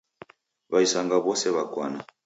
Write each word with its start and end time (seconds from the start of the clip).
W'aisanga 0.71 1.15
w'ose 1.23 1.47
w'akwana. 1.55 1.99